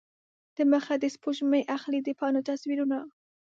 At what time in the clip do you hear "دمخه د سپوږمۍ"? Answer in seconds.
0.57-1.63